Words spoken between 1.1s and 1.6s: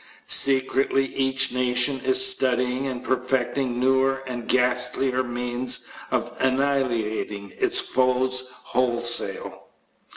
each